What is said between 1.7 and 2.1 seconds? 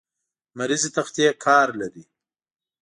لري.